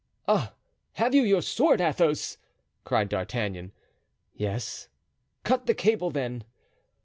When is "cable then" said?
5.75-6.43